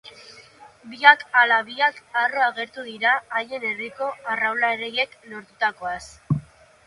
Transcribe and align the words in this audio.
Biak 0.91 1.25
ala 1.41 1.57
biak 1.67 1.99
harro 2.21 2.41
agertu 2.45 2.85
dira 2.87 3.11
haien 3.41 3.67
herriko 3.69 4.09
arraunlariek 4.33 5.13
lortutakoaz. 5.35 6.03